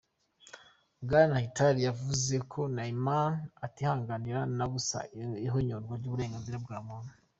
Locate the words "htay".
1.45-1.75